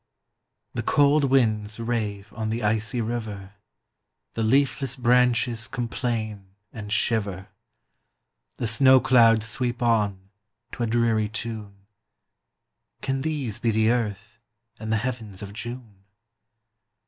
[0.73, 3.53] The cold winds rave on the icy river,
[4.33, 7.49] The leafless branches complain and shiver,
[8.57, 10.31] The snow clouds sweep on,
[10.71, 11.85] to a dreary tune,
[13.03, 14.39] Can these be the earth
[14.79, 16.03] and the heavens of June?